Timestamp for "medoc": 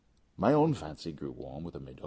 1.79-1.99